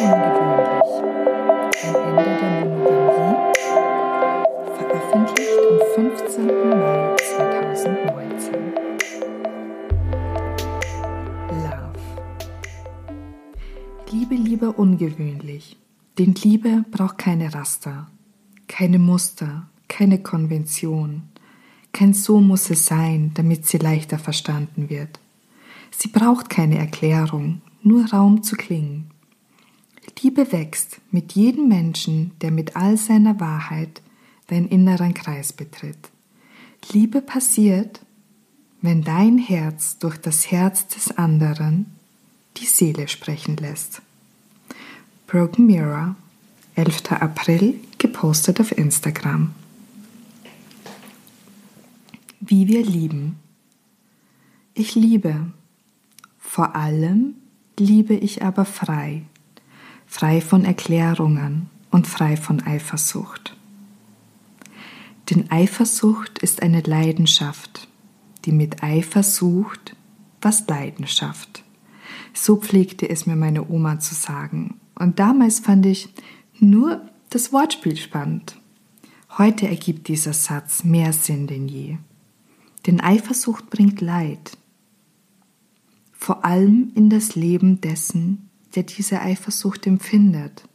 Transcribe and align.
ungewöhnlich. 0.00 0.90
Ein 1.84 1.94
Ende 1.94 2.24
der 2.40 2.50
Monogamie 2.66 3.54
veröffentlicht 4.76 5.58
am 5.70 5.78
15. 5.94 6.46
Mai 6.46 7.16
2019. 7.36 8.54
Love. 11.50 11.98
Liebe, 14.10 14.34
lieber 14.34 14.78
ungewöhnlich. 14.78 15.76
Denn 16.18 16.34
Liebe 16.34 16.84
braucht 16.90 17.18
keine 17.18 17.54
Raster, 17.54 18.08
keine 18.68 18.98
Muster, 18.98 19.68
keine 19.88 20.22
Konvention. 20.22 21.22
Kein 21.92 22.12
So 22.12 22.40
muss 22.40 22.70
es 22.70 22.86
sein, 22.86 23.30
damit 23.34 23.66
sie 23.66 23.78
leichter 23.78 24.18
verstanden 24.18 24.90
wird. 24.90 25.20
Sie 25.92 26.08
braucht 26.08 26.50
keine 26.50 26.78
Erklärung, 26.78 27.62
nur 27.82 28.06
Raum 28.10 28.42
zu 28.42 28.56
klingen. 28.56 29.13
Liebe 30.22 30.52
wächst 30.52 31.00
mit 31.10 31.32
jedem 31.32 31.68
Menschen, 31.68 32.32
der 32.40 32.50
mit 32.50 32.76
all 32.76 32.96
seiner 32.96 33.40
Wahrheit 33.40 34.02
deinen 34.46 34.68
inneren 34.68 35.14
Kreis 35.14 35.52
betritt. 35.52 36.10
Liebe 36.92 37.22
passiert, 37.22 38.00
wenn 38.82 39.02
dein 39.02 39.38
Herz 39.38 39.98
durch 39.98 40.18
das 40.18 40.50
Herz 40.50 40.86
des 40.88 41.16
anderen 41.16 41.86
die 42.58 42.66
Seele 42.66 43.08
sprechen 43.08 43.56
lässt. 43.56 44.02
Broken 45.26 45.66
Mirror, 45.66 46.16
11. 46.74 47.12
April, 47.12 47.80
gepostet 47.98 48.60
auf 48.60 48.76
Instagram. 48.76 49.54
Wie 52.40 52.68
wir 52.68 52.84
lieben. 52.84 53.36
Ich 54.74 54.94
liebe. 54.94 55.52
Vor 56.38 56.76
allem 56.76 57.36
liebe 57.78 58.14
ich 58.14 58.42
aber 58.42 58.64
frei. 58.64 59.22
Frei 60.16 60.40
von 60.40 60.64
Erklärungen 60.64 61.68
und 61.90 62.06
frei 62.06 62.36
von 62.36 62.62
Eifersucht. 62.62 63.56
Denn 65.28 65.50
Eifersucht 65.50 66.38
ist 66.38 66.62
eine 66.62 66.82
Leidenschaft, 66.82 67.88
die 68.44 68.52
mit 68.52 68.84
Eifer 68.84 69.24
sucht, 69.24 69.96
was 70.40 70.68
Leidenschaft. 70.68 71.64
So 72.32 72.58
pflegte 72.58 73.10
es 73.10 73.26
mir 73.26 73.34
meine 73.34 73.68
Oma 73.68 73.98
zu 73.98 74.14
sagen. 74.14 74.78
Und 74.94 75.18
damals 75.18 75.58
fand 75.58 75.84
ich 75.84 76.08
nur 76.60 77.02
das 77.30 77.52
Wortspiel 77.52 77.96
spannend. 77.96 78.56
Heute 79.36 79.66
ergibt 79.66 80.06
dieser 80.06 80.32
Satz 80.32 80.84
mehr 80.84 81.12
Sinn 81.12 81.48
denn 81.48 81.66
je. 81.66 81.96
Denn 82.86 83.00
Eifersucht 83.00 83.68
bringt 83.68 84.00
Leid. 84.00 84.58
Vor 86.12 86.44
allem 86.44 86.92
in 86.94 87.10
das 87.10 87.34
Leben 87.34 87.80
dessen, 87.80 88.48
der 88.74 88.82
diese 88.82 89.20
Eifersucht 89.20 89.86
empfindet. 89.86 90.68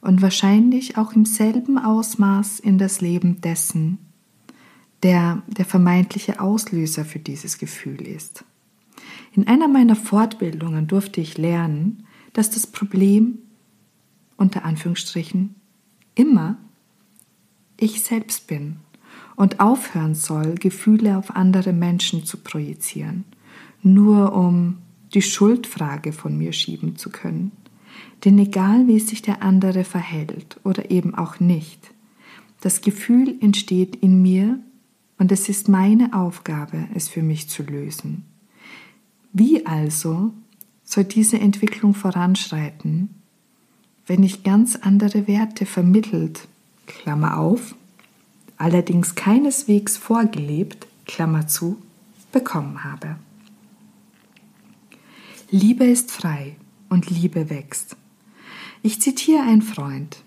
Und 0.00 0.20
wahrscheinlich 0.20 0.96
auch 0.98 1.12
im 1.12 1.24
selben 1.24 1.78
Ausmaß 1.78 2.58
in 2.60 2.78
das 2.78 3.00
Leben 3.00 3.40
dessen, 3.40 3.98
der 5.02 5.42
der 5.46 5.64
vermeintliche 5.64 6.40
Auslöser 6.40 7.04
für 7.04 7.18
dieses 7.18 7.58
Gefühl 7.58 8.02
ist. 8.02 8.44
In 9.32 9.46
einer 9.46 9.68
meiner 9.68 9.96
Fortbildungen 9.96 10.86
durfte 10.86 11.20
ich 11.20 11.38
lernen, 11.38 12.06
dass 12.32 12.50
das 12.50 12.66
Problem 12.66 13.38
unter 14.36 14.64
Anführungsstrichen 14.64 15.54
immer 16.14 16.58
ich 17.76 18.02
selbst 18.02 18.46
bin 18.46 18.76
und 19.36 19.60
aufhören 19.60 20.14
soll, 20.14 20.54
Gefühle 20.54 21.16
auf 21.16 21.34
andere 21.34 21.72
Menschen 21.72 22.24
zu 22.24 22.38
projizieren, 22.38 23.24
nur 23.82 24.34
um 24.34 24.78
die 25.14 25.22
Schuldfrage 25.22 26.12
von 26.12 26.36
mir 26.36 26.52
schieben 26.52 26.96
zu 26.96 27.10
können. 27.10 27.52
Denn 28.24 28.38
egal 28.38 28.86
wie 28.86 29.00
sich 29.00 29.22
der 29.22 29.42
andere 29.42 29.84
verhält 29.84 30.58
oder 30.64 30.90
eben 30.90 31.14
auch 31.14 31.40
nicht, 31.40 31.92
das 32.60 32.80
Gefühl 32.80 33.36
entsteht 33.40 33.96
in 33.96 34.22
mir 34.22 34.58
und 35.18 35.32
es 35.32 35.48
ist 35.48 35.68
meine 35.68 36.12
Aufgabe, 36.14 36.88
es 36.94 37.08
für 37.08 37.22
mich 37.22 37.48
zu 37.48 37.62
lösen. 37.62 38.24
Wie 39.32 39.66
also 39.66 40.32
soll 40.84 41.04
diese 41.04 41.38
Entwicklung 41.38 41.94
voranschreiten, 41.94 43.10
wenn 44.06 44.22
ich 44.22 44.44
ganz 44.44 44.76
andere 44.76 45.26
Werte 45.26 45.66
vermittelt, 45.66 46.48
Klammer 46.86 47.38
auf, 47.38 47.74
allerdings 48.56 49.14
keineswegs 49.14 49.96
vorgelebt, 49.96 50.86
Klammer 51.06 51.48
zu, 51.48 51.78
bekommen 52.30 52.84
habe? 52.84 53.16
Liebe 55.54 55.84
ist 55.84 56.10
frei 56.10 56.56
und 56.88 57.10
Liebe 57.10 57.50
wächst. 57.50 57.98
Ich 58.80 59.02
zitiere 59.02 59.42
einen 59.42 59.60
Freund. 59.60 60.24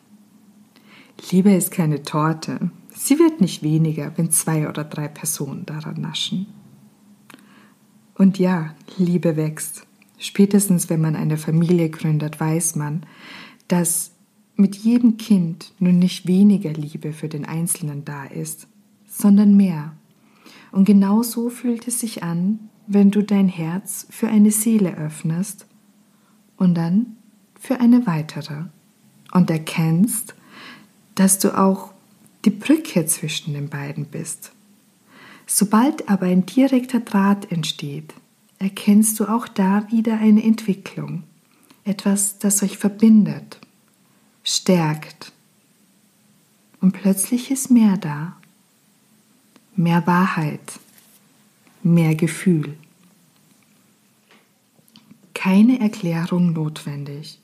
Liebe 1.31 1.51
ist 1.51 1.71
keine 1.71 2.03
Torte. 2.03 2.69
Sie 2.93 3.17
wird 3.17 3.41
nicht 3.41 3.63
weniger, 3.63 4.15
wenn 4.17 4.29
zwei 4.29 4.69
oder 4.69 4.83
drei 4.83 5.07
Personen 5.07 5.65
daran 5.65 5.99
naschen. 5.99 6.45
Und 8.13 8.37
ja, 8.37 8.75
Liebe 8.99 9.35
wächst. 9.35 9.87
Spätestens 10.19 10.91
wenn 10.91 11.01
man 11.01 11.15
eine 11.15 11.37
Familie 11.37 11.89
gründet, 11.89 12.39
weiß 12.39 12.75
man, 12.75 13.03
dass 13.67 14.11
mit 14.55 14.75
jedem 14.75 15.17
Kind 15.17 15.73
nun 15.79 15.97
nicht 15.97 16.27
weniger 16.27 16.71
Liebe 16.71 17.13
für 17.13 17.29
den 17.29 17.45
Einzelnen 17.45 18.05
da 18.05 18.25
ist, 18.25 18.67
sondern 19.07 19.57
mehr. 19.57 19.97
Und 20.75 20.83
genau 20.83 21.23
so 21.23 21.49
fühlt 21.49 21.87
es 21.87 22.01
sich 22.01 22.21
an, 22.21 22.59
wenn 22.85 23.09
du 23.09 23.23
dein 23.23 23.47
Herz 23.47 24.07
für 24.09 24.27
eine 24.27 24.51
Seele 24.51 24.97
öffnest 24.97 25.67
und 26.57 26.75
dann 26.75 27.15
für 27.57 27.79
eine 27.79 28.05
weitere 28.05 28.65
und 29.31 29.49
erkennst, 29.49 30.35
dass 31.15 31.39
du 31.39 31.57
auch 31.57 31.93
die 32.43 32.49
Brücke 32.49 33.05
zwischen 33.05 33.53
den 33.53 33.69
beiden 33.69 34.07
bist. 34.07 34.51
Sobald 35.47 36.09
aber 36.09 36.25
ein 36.25 36.45
direkter 36.45 36.99
Draht 36.99 37.53
entsteht, 37.53 38.13
erkennst 38.59 39.17
du 39.21 39.27
auch 39.27 39.47
da 39.47 39.89
wieder 39.89 40.17
eine 40.17 40.43
Entwicklung, 40.43 41.23
etwas, 41.85 42.37
das 42.37 42.61
euch 42.61 42.77
verbindet, 42.77 43.61
stärkt. 44.43 45.31
Und 46.81 46.91
plötzlich 46.91 47.49
ist 47.49 47.71
mehr 47.71 47.95
da, 47.95 48.35
mehr 49.75 50.05
Wahrheit, 50.07 50.79
mehr 51.83 52.15
Gefühl. 52.15 52.77
Keine 55.33 55.79
Erklärung 55.79 56.53
notwendig. 56.53 57.39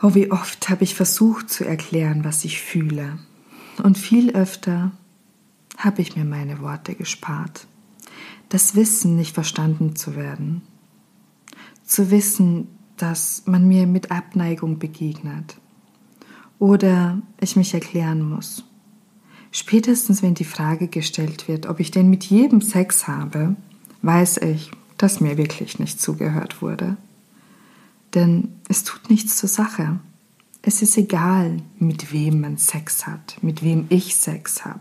Oh, 0.00 0.14
wie 0.14 0.30
oft 0.32 0.68
habe 0.68 0.84
ich 0.84 0.94
versucht 0.94 1.50
zu 1.50 1.64
erklären, 1.64 2.24
was 2.24 2.44
ich 2.44 2.60
fühle. 2.60 3.18
Und 3.82 3.98
viel 3.98 4.30
öfter 4.32 4.92
habe 5.76 6.02
ich 6.02 6.16
mir 6.16 6.24
meine 6.24 6.60
Worte 6.60 6.94
gespart. 6.94 7.66
Das 8.48 8.74
Wissen, 8.74 9.16
nicht 9.16 9.34
verstanden 9.34 9.96
zu 9.96 10.16
werden. 10.16 10.62
Zu 11.84 12.10
wissen, 12.10 12.68
dass 12.96 13.44
man 13.46 13.66
mir 13.66 13.86
mit 13.86 14.10
Abneigung 14.10 14.78
begegnet. 14.78 15.56
Oder 16.58 17.20
ich 17.40 17.56
mich 17.56 17.74
erklären 17.74 18.28
muss. 18.28 18.64
Spätestens, 19.52 20.22
wenn 20.22 20.34
die 20.34 20.44
Frage 20.44 20.88
gestellt 20.88 21.46
wird, 21.46 21.66
ob 21.66 21.78
ich 21.78 21.92
denn 21.92 22.10
mit 22.10 22.24
jedem 22.24 22.60
Sex 22.60 23.06
habe, 23.06 23.54
weiß 24.02 24.38
ich, 24.38 24.72
dass 24.98 25.20
mir 25.20 25.38
wirklich 25.38 25.78
nicht 25.78 26.00
zugehört 26.00 26.60
wurde. 26.60 26.96
Denn 28.14 28.48
es 28.68 28.82
tut 28.82 29.08
nichts 29.08 29.36
zur 29.36 29.48
Sache. 29.48 30.00
Es 30.62 30.82
ist 30.82 30.96
egal, 30.96 31.58
mit 31.78 32.12
wem 32.12 32.40
man 32.40 32.56
Sex 32.56 33.06
hat, 33.06 33.36
mit 33.42 33.62
wem 33.62 33.86
ich 33.88 34.16
Sex 34.16 34.64
habe 34.64 34.80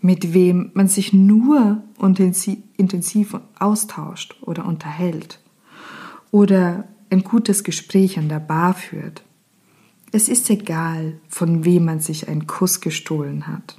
mit 0.00 0.32
wem 0.32 0.70
man 0.74 0.88
sich 0.88 1.12
nur 1.12 1.82
intensiv 2.76 3.36
austauscht 3.58 4.36
oder 4.42 4.64
unterhält 4.64 5.40
oder 6.30 6.84
ein 7.10 7.22
gutes 7.22 7.64
Gespräch 7.64 8.18
an 8.18 8.28
der 8.28 8.40
Bar 8.40 8.74
führt. 8.74 9.22
Es 10.12 10.28
ist 10.28 10.50
egal, 10.50 11.18
von 11.28 11.64
wem 11.64 11.84
man 11.84 12.00
sich 12.00 12.28
einen 12.28 12.46
Kuss 12.46 12.80
gestohlen 12.80 13.46
hat 13.46 13.78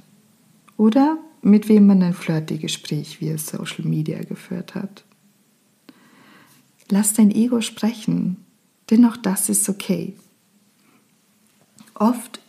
oder 0.76 1.18
mit 1.42 1.68
wem 1.68 1.86
man 1.86 2.02
ein 2.02 2.14
flirty 2.14 2.58
Gespräch 2.58 3.20
via 3.20 3.36
Social 3.36 3.84
Media 3.84 4.22
geführt 4.22 4.74
hat. 4.74 5.04
Lass 6.88 7.12
dein 7.14 7.30
Ego 7.30 7.60
sprechen, 7.60 8.36
denn 8.90 9.04
auch 9.04 9.16
das 9.16 9.48
ist 9.48 9.68
okay. 9.68 10.14
Oft 11.94 12.40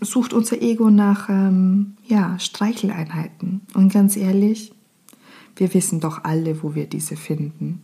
sucht 0.00 0.32
unser 0.32 0.60
Ego 0.60 0.90
nach 0.90 1.28
ähm, 1.28 1.96
ja, 2.06 2.38
Streicheleinheiten. 2.38 3.62
Und 3.74 3.92
ganz 3.92 4.16
ehrlich, 4.16 4.72
wir 5.56 5.72
wissen 5.74 6.00
doch 6.00 6.24
alle, 6.24 6.62
wo 6.62 6.74
wir 6.74 6.86
diese 6.86 7.16
finden. 7.16 7.82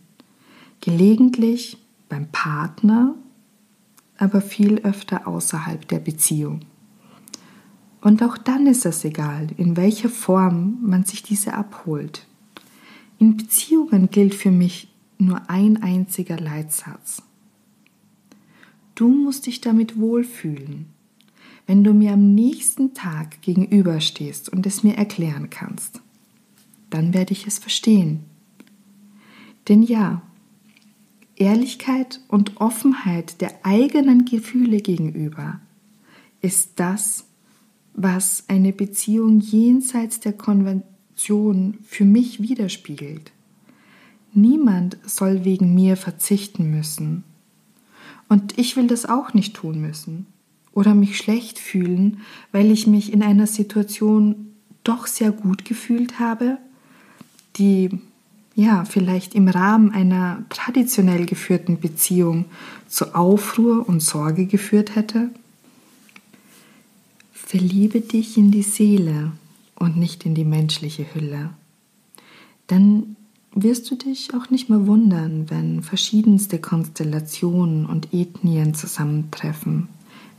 Gelegentlich 0.81 1.77
beim 2.09 2.27
Partner, 2.31 3.15
aber 4.23 4.41
viel 4.41 4.79
öfter 4.79 5.27
außerhalb 5.27 5.87
der 5.87 5.99
Beziehung. 5.99 6.61
Und 8.01 8.23
auch 8.23 8.37
dann 8.37 8.67
ist 8.67 8.85
es 8.85 9.05
egal, 9.05 9.47
in 9.57 9.77
welcher 9.77 10.09
Form 10.09 10.79
man 10.81 11.03
sich 11.05 11.23
diese 11.23 11.53
abholt. 11.53 12.27
In 13.19 13.37
Beziehungen 13.37 14.09
gilt 14.09 14.33
für 14.35 14.51
mich 14.51 14.89
nur 15.17 15.49
ein 15.49 15.81
einziger 15.81 16.37
Leitsatz. 16.37 17.21
Du 18.95 19.07
musst 19.07 19.45
dich 19.45 19.61
damit 19.61 19.99
wohlfühlen 19.99 20.87
wenn 21.65 21.83
du 21.83 21.93
mir 21.93 22.13
am 22.13 22.35
nächsten 22.35 22.93
Tag 22.93 23.41
gegenüberstehst 23.41 24.49
und 24.49 24.65
es 24.65 24.83
mir 24.83 24.95
erklären 24.97 25.49
kannst, 25.49 26.01
dann 26.89 27.13
werde 27.13 27.31
ich 27.31 27.47
es 27.47 27.57
verstehen. 27.57 28.23
Denn 29.69 29.81
ja, 29.81 30.21
Ehrlichkeit 31.43 32.21
und 32.29 32.61
Offenheit 32.61 33.41
der 33.41 33.65
eigenen 33.65 34.23
Gefühle 34.23 34.77
gegenüber 34.77 35.59
ist 36.39 36.71
das, 36.77 37.25
was 37.93 38.45
eine 38.47 38.71
Beziehung 38.71 39.41
jenseits 39.41 40.21
der 40.21 40.31
Konvention 40.31 41.77
für 41.85 42.05
mich 42.05 42.41
widerspiegelt. 42.41 43.33
Niemand 44.33 44.97
soll 45.05 45.43
wegen 45.43 45.75
mir 45.75 45.97
verzichten 45.97 46.71
müssen. 46.71 47.25
Und 48.29 48.57
ich 48.57 48.77
will 48.77 48.87
das 48.87 49.05
auch 49.05 49.33
nicht 49.33 49.53
tun 49.53 49.81
müssen 49.81 50.27
oder 50.73 50.95
mich 50.95 51.17
schlecht 51.17 51.59
fühlen, 51.59 52.21
weil 52.53 52.71
ich 52.71 52.87
mich 52.87 53.11
in 53.11 53.21
einer 53.21 53.47
Situation 53.47 54.53
doch 54.85 55.07
sehr 55.07 55.31
gut 55.31 55.65
gefühlt 55.65 56.19
habe, 56.19 56.57
die 57.57 57.99
ja 58.55 58.85
vielleicht 58.85 59.35
im 59.35 59.47
Rahmen 59.47 59.91
einer 59.91 60.43
traditionell 60.49 61.25
geführten 61.25 61.79
Beziehung 61.79 62.45
zu 62.87 63.15
Aufruhr 63.15 63.87
und 63.87 64.01
Sorge 64.01 64.45
geführt 64.45 64.95
hätte. 64.95 65.29
Verliebe 67.31 68.01
dich 68.01 68.37
in 68.37 68.51
die 68.51 68.63
Seele 68.63 69.31
und 69.75 69.97
nicht 69.97 70.25
in 70.25 70.35
die 70.35 70.45
menschliche 70.45 71.05
Hülle. 71.13 71.49
Dann 72.67 73.15
wirst 73.53 73.89
du 73.91 73.95
dich 73.95 74.33
auch 74.33 74.49
nicht 74.49 74.69
mehr 74.69 74.87
wundern, 74.87 75.49
wenn 75.49 75.83
verschiedenste 75.83 76.59
Konstellationen 76.59 77.85
und 77.85 78.13
Ethnien 78.13 78.73
zusammentreffen, 78.73 79.89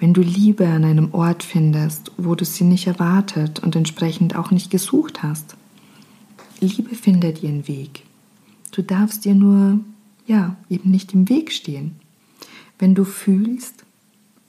wenn 0.00 0.14
du 0.14 0.22
Liebe 0.22 0.66
an 0.66 0.84
einem 0.84 1.14
Ort 1.14 1.42
findest, 1.42 2.10
wo 2.16 2.34
du 2.34 2.44
sie 2.44 2.64
nicht 2.64 2.86
erwartet 2.86 3.60
und 3.60 3.76
entsprechend 3.76 4.34
auch 4.34 4.50
nicht 4.50 4.70
gesucht 4.70 5.22
hast. 5.22 5.56
Liebe 6.66 6.94
findet 6.94 7.42
ihren 7.42 7.66
Weg. 7.68 8.02
Du 8.70 8.82
darfst 8.82 9.24
ihr 9.26 9.34
nur, 9.34 9.80
ja, 10.26 10.56
eben 10.68 10.90
nicht 10.90 11.14
im 11.14 11.28
Weg 11.28 11.52
stehen. 11.52 11.96
Wenn 12.78 12.94
du 12.94 13.04
fühlst, 13.04 13.84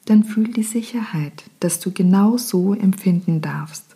dann 0.06 0.24
fühl 0.24 0.52
die 0.52 0.64
Sicherheit, 0.64 1.44
dass 1.60 1.80
du 1.80 1.92
genau 1.92 2.38
so 2.38 2.74
empfinden 2.74 3.42
darfst. 3.42 3.96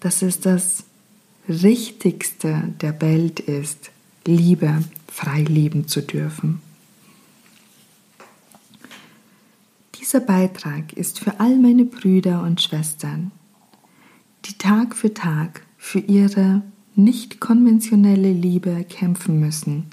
Dass 0.00 0.22
es 0.22 0.40
das 0.40 0.84
Richtigste 1.48 2.74
der 2.80 3.00
Welt 3.00 3.40
ist, 3.40 3.90
Liebe 4.26 4.84
frei 5.08 5.42
leben 5.42 5.88
zu 5.88 6.00
dürfen. 6.00 6.60
Dieser 10.00 10.20
Beitrag 10.20 10.92
ist 10.92 11.18
für 11.18 11.40
all 11.40 11.58
meine 11.58 11.84
Brüder 11.84 12.42
und 12.42 12.60
Schwestern, 12.60 13.32
die 14.44 14.58
Tag 14.58 14.94
für 14.94 15.12
Tag 15.12 15.62
für 15.78 16.00
ihre 16.00 16.62
nicht 16.94 17.40
konventionelle 17.40 18.32
Liebe 18.32 18.84
kämpfen 18.88 19.40
müssen, 19.40 19.86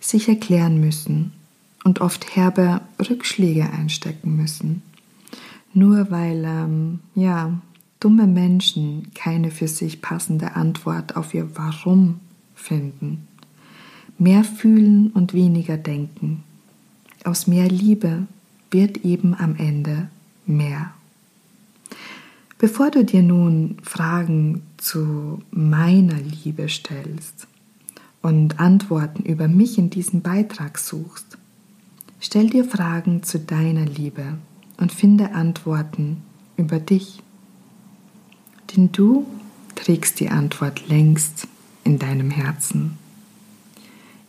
sich 0.00 0.28
erklären 0.28 0.80
müssen 0.80 1.32
und 1.84 2.00
oft 2.00 2.34
herbe 2.36 2.80
Rückschläge 3.08 3.70
einstecken 3.70 4.36
müssen. 4.36 4.82
Nur 5.74 6.10
weil, 6.10 6.44
ähm, 6.44 7.00
ja, 7.14 7.60
dumme 8.00 8.26
Menschen 8.26 9.08
keine 9.14 9.50
für 9.50 9.68
sich 9.68 10.00
passende 10.00 10.56
Antwort 10.56 11.16
auf 11.16 11.34
ihr 11.34 11.56
Warum 11.56 12.20
finden. 12.54 13.28
Mehr 14.18 14.44
fühlen 14.44 15.10
und 15.12 15.34
weniger 15.34 15.76
denken. 15.76 16.42
Aus 17.24 17.46
mehr 17.46 17.68
Liebe 17.68 18.26
wird 18.70 19.04
eben 19.04 19.34
am 19.34 19.56
Ende 19.56 20.08
mehr. 20.46 20.92
Bevor 22.58 22.90
du 22.90 23.04
dir 23.04 23.22
nun 23.22 23.76
Fragen 23.82 24.62
zu 24.78 25.42
meiner 25.50 26.18
Liebe 26.18 26.70
stellst 26.70 27.46
und 28.22 28.58
Antworten 28.58 29.24
über 29.24 29.46
mich 29.46 29.76
in 29.76 29.90
diesem 29.90 30.22
Beitrag 30.22 30.78
suchst, 30.78 31.36
stell 32.18 32.48
dir 32.48 32.64
Fragen 32.64 33.22
zu 33.22 33.38
deiner 33.38 33.84
Liebe 33.84 34.38
und 34.78 34.90
finde 34.90 35.32
Antworten 35.32 36.22
über 36.56 36.78
dich. 36.78 37.22
Denn 38.74 38.90
du 38.90 39.26
trägst 39.74 40.18
die 40.18 40.30
Antwort 40.30 40.88
längst 40.88 41.48
in 41.84 41.98
deinem 41.98 42.30
Herzen. 42.30 42.96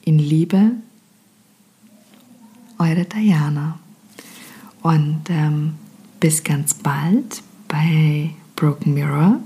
In 0.03 0.19
Liebe, 0.19 0.71
eure 2.77 3.05
Diana. 3.05 3.79
Und 4.81 5.23
ähm, 5.29 5.75
bis 6.19 6.43
ganz 6.43 6.73
bald 6.73 7.41
bei 7.67 8.31
Broken 8.55 8.93
Mirror. 8.93 9.39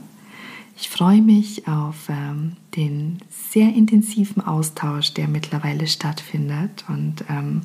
Ich 0.78 0.90
freue 0.90 1.22
mich 1.22 1.68
auf 1.68 2.10
ähm, 2.10 2.54
den 2.76 3.20
sehr 3.30 3.74
intensiven 3.74 4.46
Austausch, 4.46 5.14
der 5.14 5.28
mittlerweile 5.28 5.88
stattfindet 5.88 6.86
und 6.88 7.24
ähm, 7.30 7.62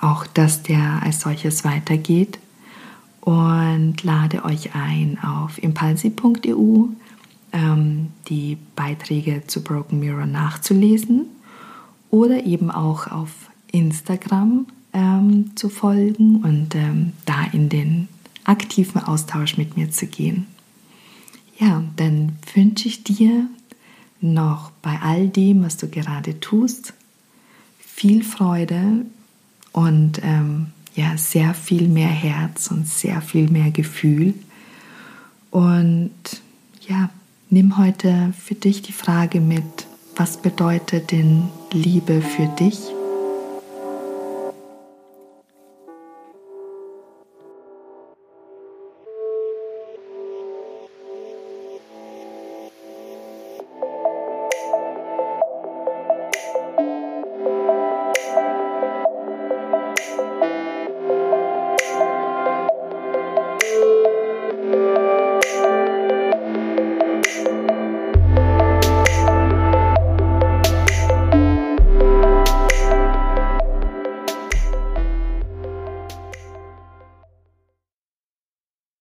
auch, 0.00 0.26
dass 0.26 0.62
der 0.62 1.02
als 1.02 1.20
solches 1.22 1.64
weitergeht 1.64 2.38
und 3.20 4.02
lade 4.04 4.44
euch 4.44 4.74
ein 4.74 5.18
auf 5.22 5.62
impulsi.eu 5.62 6.84
ähm, 7.52 8.08
die 8.28 8.56
Beiträge 8.76 9.42
zu 9.46 9.62
Broken 9.64 9.98
Mirror 9.98 10.26
nachzulesen 10.26 11.26
oder 12.10 12.44
eben 12.44 12.70
auch 12.70 13.10
auf 13.10 13.30
Instagram 13.72 14.66
ähm, 14.92 15.56
zu 15.56 15.68
folgen 15.68 16.36
und 16.36 16.74
ähm, 16.74 17.12
da 17.26 17.44
in 17.52 17.68
den 17.68 18.08
aktiven 18.48 19.02
Austausch 19.02 19.56
mit 19.56 19.76
mir 19.76 19.90
zu 19.90 20.06
gehen. 20.06 20.46
Ja, 21.58 21.82
dann 21.96 22.38
wünsche 22.54 22.88
ich 22.88 23.04
dir 23.04 23.46
noch 24.20 24.70
bei 24.82 24.98
all 25.00 25.28
dem, 25.28 25.62
was 25.62 25.76
du 25.76 25.88
gerade 25.88 26.40
tust, 26.40 26.94
viel 27.78 28.24
Freude 28.24 29.04
und 29.72 30.20
ähm, 30.22 30.68
ja, 30.94 31.16
sehr 31.16 31.54
viel 31.54 31.88
mehr 31.88 32.08
Herz 32.08 32.70
und 32.70 32.88
sehr 32.88 33.20
viel 33.20 33.48
mehr 33.50 33.70
Gefühl. 33.70 34.34
Und 35.50 36.12
ja, 36.88 37.10
nimm 37.50 37.76
heute 37.76 38.32
für 38.38 38.54
dich 38.54 38.82
die 38.82 38.92
Frage 38.92 39.40
mit, 39.40 39.86
was 40.16 40.42
bedeutet 40.42 41.12
denn 41.12 41.48
Liebe 41.72 42.20
für 42.20 42.46
dich? 42.58 42.97